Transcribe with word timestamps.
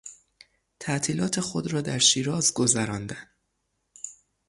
تعطیلات 0.79 1.39
خود 1.39 1.73
را 1.73 1.81
در 1.81 1.99
شیراز 1.99 2.53
گذراندن 2.53 3.27